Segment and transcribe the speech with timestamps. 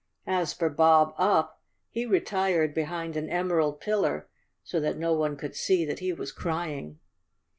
[0.25, 4.27] As for Bob Up, he retired behind an emerald pillar
[4.63, 6.97] so that no one could see that he was crying.